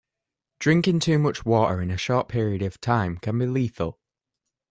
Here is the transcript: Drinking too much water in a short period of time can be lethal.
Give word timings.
Drinking 0.57 0.99
too 1.01 1.19
much 1.19 1.45
water 1.45 1.79
in 1.79 1.91
a 1.91 1.95
short 1.97 2.27
period 2.27 2.63
of 2.63 2.81
time 2.81 3.17
can 3.17 3.37
be 3.37 3.45
lethal. 3.45 3.99